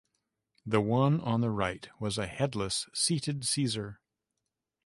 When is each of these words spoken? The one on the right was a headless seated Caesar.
The 0.65 0.81
one 0.81 1.19
on 1.21 1.41
the 1.41 1.51
right 1.51 1.87
was 1.99 2.17
a 2.17 2.25
headless 2.25 2.87
seated 2.91 3.45
Caesar. 3.45 4.01